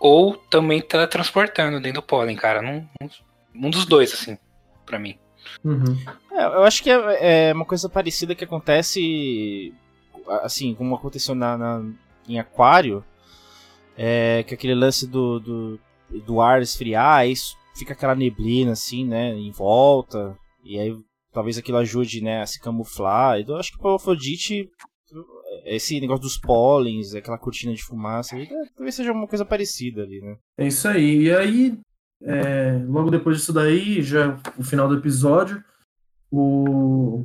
[0.00, 2.60] ou também teletransportando dentro do pólen, cara.
[2.60, 4.36] Num- num- um dos dois, assim,
[4.84, 5.18] pra mim.
[5.64, 5.96] Uhum.
[6.32, 9.72] É, eu acho que é, é uma coisa parecida que acontece,
[10.42, 11.84] assim, como aconteceu na, na-
[12.28, 13.04] em Aquário,
[13.96, 15.80] é, que aquele lance do, do,
[16.26, 17.34] do ar esfriar, aí
[17.76, 20.94] fica aquela neblina, assim, né, em volta, e aí
[21.32, 23.40] talvez aquilo ajude, né, a se camuflar.
[23.40, 24.68] Então, eu acho que o Afrodite,
[25.64, 30.20] esse negócio dos pólens, aquela cortina de fumaça, é, talvez seja uma coisa parecida ali,
[30.20, 30.36] né.
[30.56, 31.22] É isso aí.
[31.24, 31.78] E aí,
[32.22, 35.62] é, logo depois disso daí, já o final do episódio,
[36.30, 37.24] o,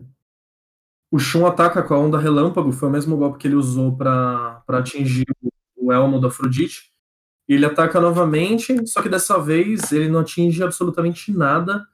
[1.12, 4.64] o Shun ataca com a onda relâmpago, foi o mesmo golpe que ele usou para
[4.68, 5.50] atingir o,
[5.88, 6.92] o elmo do Afrodite.
[7.48, 11.86] E ele ataca novamente, só que dessa vez ele não atinge absolutamente nada.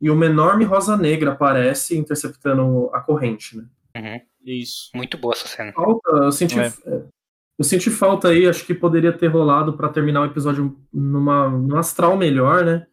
[0.00, 3.64] E uma enorme rosa negra aparece interceptando a corrente, né?
[3.96, 4.20] Uhum.
[4.46, 4.90] Isso.
[4.94, 5.72] Muito boa essa cena.
[5.72, 6.72] falta, eu senti, É.
[7.58, 11.76] eu senti falta aí, acho que poderia ter rolado para terminar o episódio numa, num
[11.76, 12.86] astral melhor, né?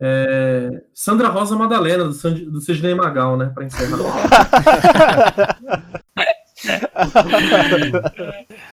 [0.00, 3.52] É, Sandra Rosa Madalena, do, Sand- do Sidney Magal, né?
[3.54, 3.98] Pra encerrar.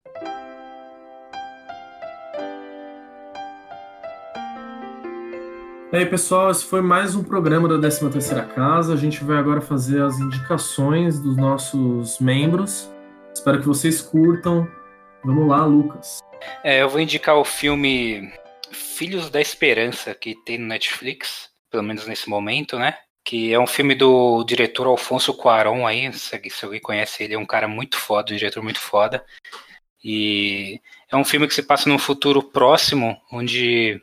[5.92, 8.94] E aí, pessoal, esse foi mais um programa da 13ª Casa.
[8.94, 12.90] A gente vai agora fazer as indicações dos nossos membros.
[13.35, 14.66] Espero que vocês curtam.
[15.22, 16.20] Vamos lá, Lucas.
[16.64, 18.33] É, eu vou indicar o filme
[18.70, 22.96] Filhos da Esperança, que tem no Netflix, pelo menos nesse momento, né?
[23.22, 27.38] Que é um filme do diretor Alfonso Cuarón aí, se se alguém conhece ele, é
[27.38, 29.22] um cara muito foda, um diretor muito foda.
[30.02, 34.00] E é um filme que se passa num futuro próximo, onde,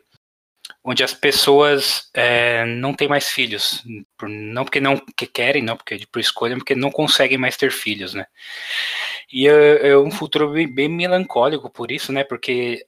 [0.82, 3.82] onde as pessoas é, não têm mais filhos.
[4.22, 8.14] Não porque não que querem, não porque por escolha, porque não conseguem mais ter filhos,
[8.14, 8.26] né?
[9.32, 12.24] E é, é um futuro bem, bem melancólico por isso, né?
[12.24, 12.84] Porque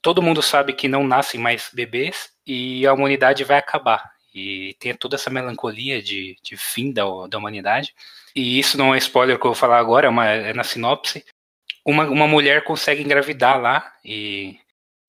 [0.00, 4.10] todo mundo sabe que não nascem mais bebês e a humanidade vai acabar.
[4.34, 7.94] E tem toda essa melancolia de, de fim da, da humanidade.
[8.34, 11.24] E isso não é spoiler que eu vou falar agora, é, uma, é na sinopse.
[11.84, 14.58] Uma, uma mulher consegue engravidar lá e,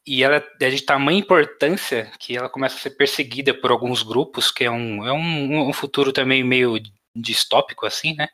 [0.07, 4.49] e ela é de tamanha importância que ela começa a ser perseguida por alguns grupos,
[4.49, 6.81] que é um, é um, um futuro também meio
[7.13, 8.29] distópico, assim, né?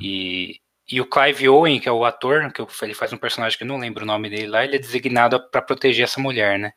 [0.00, 0.58] E,
[0.90, 3.68] e o Clive Owen, que é o ator, que ele faz um personagem que eu
[3.68, 6.72] não lembro o nome dele lá, ele é designado para proteger essa mulher, né?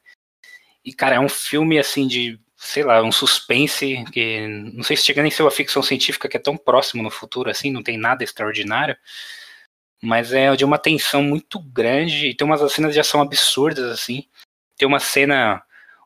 [0.84, 5.06] E, cara, é um filme, assim, de, sei lá, um suspense, que não sei se
[5.06, 7.82] chega nem a ser uma ficção científica que é tão próximo no futuro, assim, não
[7.82, 8.98] tem nada extraordinário,
[10.02, 14.26] mas é de uma tensão muito grande e tem umas cenas de ação absurdas, assim.
[14.78, 15.62] Tem uma cena,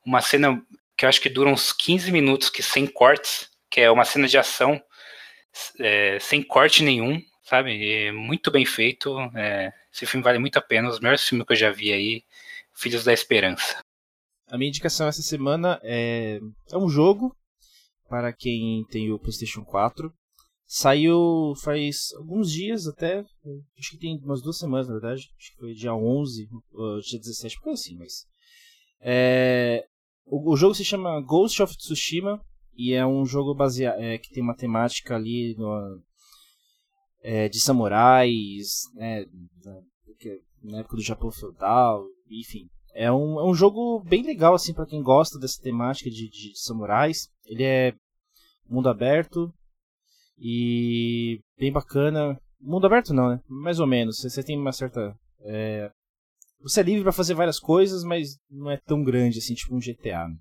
[0.06, 0.62] uma cena
[0.98, 4.28] que eu acho que dura uns 15 minutos, que sem cortes, que é uma cena
[4.28, 4.82] de ação
[5.80, 8.12] é, sem corte nenhum, sabe?
[8.12, 9.18] Muito bem feito.
[9.36, 12.24] é, esse filme vale muito a pena, dos melhores filmes que eu já vi aí,
[12.74, 13.80] Filhos da Esperança.
[14.48, 16.40] A minha indicação essa semana é,
[16.72, 17.36] é um jogo
[18.10, 20.14] para quem tem o PlayStation 4.
[20.76, 23.24] Saiu faz alguns dias até,
[23.78, 27.20] acho que tem umas duas semanas na verdade, acho que foi dia 11, ou dia
[27.20, 28.26] 17, por assim, mas.
[29.00, 29.86] É,
[30.26, 32.44] o, o jogo se chama Ghost of Tsushima
[32.76, 36.02] e é um jogo baseado, é, que tem uma temática ali no,
[37.22, 39.28] é, de samurais, né,
[40.64, 42.68] na época do Japão feudal, enfim.
[42.96, 46.60] É um, é um jogo bem legal assim para quem gosta dessa temática de, de
[46.60, 47.30] samurais.
[47.46, 47.94] Ele é
[48.68, 49.54] mundo aberto
[50.38, 52.40] e bem bacana.
[52.60, 53.40] Mundo aberto não, né?
[53.48, 54.22] Mais ou menos.
[54.22, 55.16] Você tem uma certa.
[55.42, 55.92] É...
[56.62, 59.80] Você é livre para fazer várias coisas, mas não é tão grande assim, tipo um
[59.80, 60.28] GTA.
[60.30, 60.36] Né?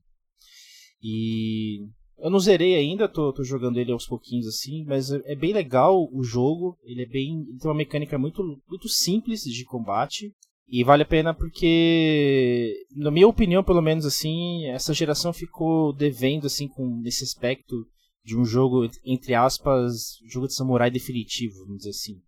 [1.02, 5.34] E eu não zerei ainda, tô, tô, jogando ele aos pouquinhos assim, mas é, é
[5.34, 6.78] bem legal o jogo.
[6.84, 10.32] Ele é bem, ele tem uma mecânica muito, muito simples de combate
[10.68, 16.46] e vale a pena porque, na minha opinião, pelo menos assim, essa geração ficou devendo
[16.46, 17.86] assim com nesse aspecto
[18.24, 22.20] de um jogo entre aspas, jogo de samurai definitivo, vamos dizer assim.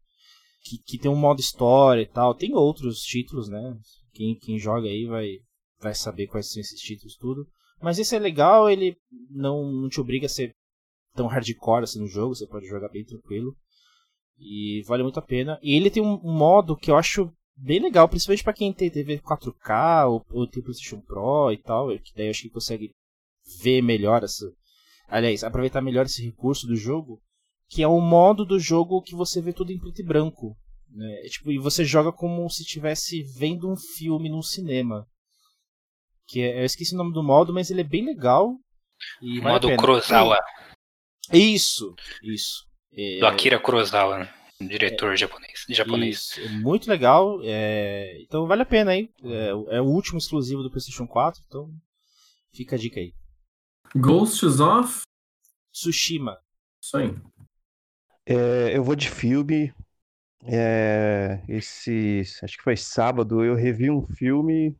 [0.62, 2.34] Que, que tem um modo história e tal.
[2.34, 3.78] Tem outros títulos, né?
[4.12, 5.38] Quem, quem joga aí vai,
[5.78, 7.46] vai saber quais são esses títulos tudo.
[7.82, 8.96] Mas esse é legal, ele
[9.30, 10.54] não, não te obriga a ser
[11.14, 13.54] tão hardcore assim no jogo, você pode jogar bem tranquilo.
[14.38, 15.58] E vale muito a pena.
[15.62, 19.18] E ele tem um modo que eu acho bem legal, principalmente para quem tem TV
[19.18, 22.90] 4K ou, ou tem PlayStation Pro e tal, que daí eu acho que consegue
[23.62, 24.46] ver melhor essa.
[25.08, 27.20] Aliás, aproveitar melhor esse recurso do jogo,
[27.68, 30.56] que é um modo do jogo que você vê tudo em preto e branco.
[30.90, 31.20] Né?
[31.24, 35.06] É, tipo, e você joga como se estivesse vendo um filme num cinema.
[36.26, 38.56] Que é, eu esqueci o nome do modo, mas ele é bem legal.
[39.20, 40.38] E modo Kurosawa.
[41.32, 42.64] Isso, isso.
[42.92, 43.18] É...
[43.18, 44.34] Do Akira Kurosawa, né?
[44.60, 45.64] diretor é, japonês.
[45.68, 46.16] japonês.
[46.16, 47.40] Isso, é muito legal.
[47.42, 48.18] É...
[48.22, 49.08] Então vale a pena aí.
[49.24, 51.68] É, é, o último exclusivo do PlayStation 4, então
[52.52, 53.12] fica a dica aí.
[53.94, 55.02] Ghosts of
[55.72, 56.38] Tsushima.
[56.82, 57.16] Isso aí.
[58.26, 59.72] É, eu vou de filme.
[60.46, 64.76] É, esse, acho que foi sábado, eu revi um filme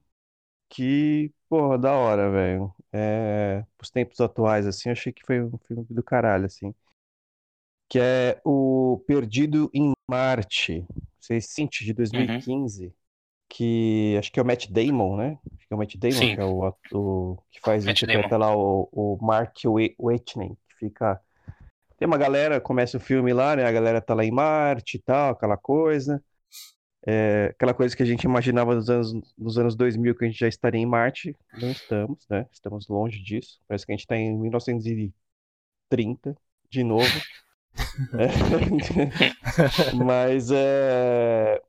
[0.69, 2.75] que, porra, da hora, velho.
[2.93, 6.75] É, os tempos atuais, assim, eu achei que foi um filme do caralho, assim.
[7.88, 10.87] Que é o Perdido em Marte.
[11.19, 12.87] Vocês sente de 2015.
[12.87, 12.93] Uhum.
[13.49, 15.38] Que acho que é o Matt Damon, né?
[15.64, 16.35] Acho que é o Matt Damon, Sim.
[16.35, 18.44] que é o ator que faz, Matt interpreta Damon.
[18.44, 19.57] lá o, o Mark
[19.98, 21.20] Whitney, que fica.
[21.96, 23.64] Tem uma galera, começa o filme lá, né?
[23.64, 26.22] A galera tá lá em Marte e tal, aquela coisa.
[27.07, 30.40] É, aquela coisa que a gente imaginava nos anos, nos anos 2000 que a gente
[30.40, 32.46] já estaria em Marte, não estamos, né?
[32.50, 33.61] Estamos longe disso.
[33.68, 36.37] Parece que a gente está em 1930
[36.70, 37.05] de novo.
[38.18, 38.29] é.
[39.96, 41.61] Mas é,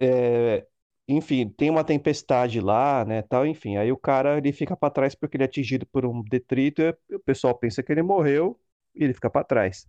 [0.00, 0.66] é,
[1.08, 3.76] enfim, tem uma tempestade lá, né, tal, enfim.
[3.76, 7.14] Aí o cara ele fica para trás porque ele é atingido por um detrito, e
[7.14, 8.58] o pessoal pensa que ele morreu
[8.94, 9.86] e ele fica para trás.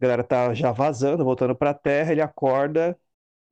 [0.00, 2.98] A galera tá já vazando, voltando para a Terra, ele acorda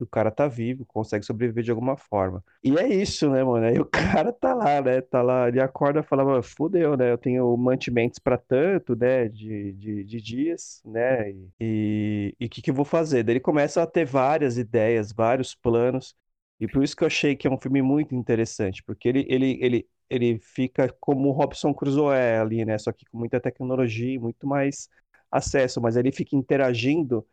[0.03, 2.45] o cara tá vivo, consegue sobreviver de alguma forma.
[2.63, 3.67] E é isso, né, mano?
[3.67, 5.01] Aí o cara tá lá, né?
[5.01, 7.13] Tá lá, ele acorda e fala, fudeu, né?
[7.13, 9.29] Eu tenho mantimentos para tanto, né?
[9.29, 11.33] De, de, de, dias, né?
[11.61, 13.23] E o que, que eu vou fazer?
[13.23, 16.15] Daí ele começa a ter várias ideias, vários planos.
[16.63, 19.59] E por isso que eu achei que é um filme muito interessante, porque ele, ele,
[19.61, 22.79] ele, ele fica como o Robson Crusoe ali, né?
[22.79, 24.89] Só que com muita tecnologia, muito mais
[25.29, 27.27] acesso, mas ele fica interagindo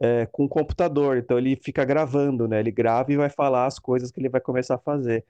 [0.00, 2.58] é, com o computador, então ele fica gravando, né?
[2.58, 5.26] Ele grava e vai falar as coisas que ele vai começar a fazer.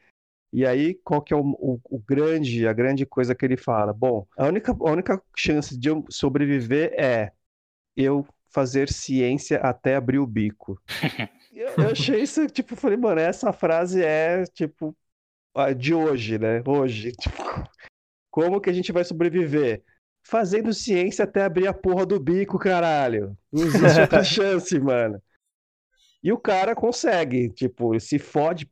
[0.52, 3.92] E aí, qual que é o, o, o, grande, a grande coisa que ele fala?
[3.92, 7.32] Bom, a única, a única chance de eu sobreviver é
[7.96, 10.80] eu fazer ciência até abrir o bico.
[11.52, 14.96] eu, eu achei isso, tipo, falei, mano, essa frase é, tipo,
[15.76, 16.62] de hoje, né?
[16.66, 17.12] Hoje.
[17.12, 17.42] Tipo,
[18.30, 19.82] como que a gente vai sobreviver?
[20.22, 23.36] fazendo ciência até abrir a porra do bico, caralho.
[23.52, 25.20] Não existe outra chance, mano.
[26.22, 28.70] E o cara consegue, tipo, ele se fode,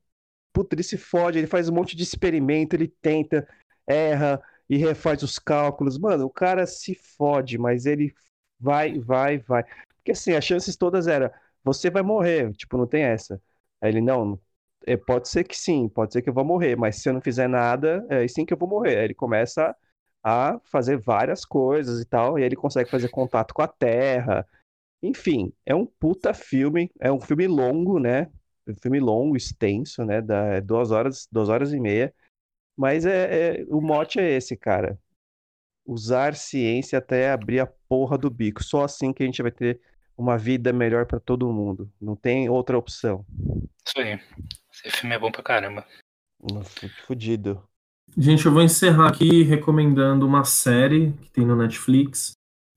[0.52, 3.48] puta, ele se fode, ele faz um monte de experimento, ele tenta,
[3.86, 5.98] erra e refaz os cálculos.
[5.98, 8.14] Mano, o cara se fode, mas ele
[8.60, 9.64] vai, vai, vai.
[9.96, 11.30] Porque assim, as chances todas eram,
[11.72, 13.40] você vai morrer, tipo, não tem essa.
[13.80, 14.38] Aí ele, não,
[14.86, 17.20] é, pode ser que sim, pode ser que eu vou morrer, mas se eu não
[17.20, 18.98] fizer nada, é sim que eu vou morrer.
[18.98, 19.74] Aí ele começa
[20.22, 24.46] a fazer várias coisas e tal, e ele consegue fazer contato com a Terra.
[25.02, 28.30] Enfim, é um puta filme, é um filme longo, né?
[28.66, 30.20] Um filme longo, extenso, né?
[30.20, 32.14] Da, é duas horas, duas horas e meia.
[32.76, 34.98] Mas é, é, o mote é esse, cara.
[35.86, 38.62] Usar ciência até abrir a porra do bico.
[38.62, 39.80] Só assim que a gente vai ter
[40.18, 41.88] uma vida melhor para todo mundo.
[42.00, 43.24] Não tem outra opção.
[43.86, 44.20] Isso aí.
[44.84, 45.86] Esse filme é bom pra caramba.
[47.06, 47.62] Fudido.
[48.16, 52.32] Gente, eu vou encerrar aqui recomendando uma série que tem no Netflix,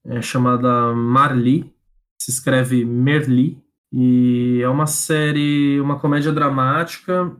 [0.06, 1.74] é chamada Marli,
[2.22, 3.58] se escreve Merli,
[3.92, 7.36] e é uma série, uma comédia dramática,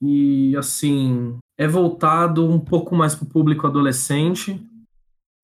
[0.00, 4.60] e assim, é voltado um pouco mais para o público adolescente,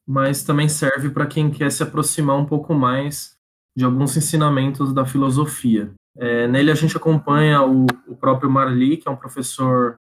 [0.07, 3.38] mas também serve para quem quer se aproximar um pouco mais
[3.79, 5.93] de alguns ensinamentos da filosofia.
[6.17, 9.95] É, nele a gente acompanha o, o, próprio Marli, que é um professor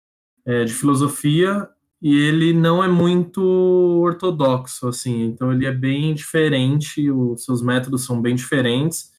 [0.45, 1.69] é, de filosofia,
[2.03, 8.05] e ele não é muito ortodoxo, assim, então ele é bem diferente, os seus métodos
[8.05, 9.13] são bem diferentes,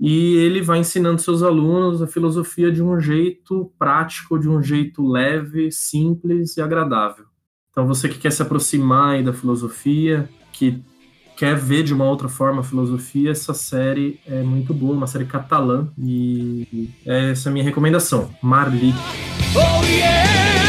[0.00, 5.06] e ele vai ensinando seus alunos a filosofia de um jeito prático, de um jeito
[5.06, 7.26] leve, simples e agradável.
[7.70, 10.82] Então você que quer se aproximar da filosofia, que
[11.38, 15.24] quer ver de uma outra forma a filosofia, essa série é muito boa, uma série
[15.24, 18.92] catalã e essa é a minha recomendação, Marli.
[19.54, 20.67] Oh, yeah!